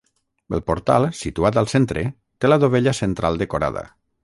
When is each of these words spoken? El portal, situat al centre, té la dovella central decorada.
El 0.57 0.61
portal, 0.69 1.05
situat 1.19 1.59
al 1.61 1.69
centre, 1.75 2.05
té 2.45 2.51
la 2.51 2.59
dovella 2.65 2.95
central 3.03 3.39
decorada. 3.45 3.87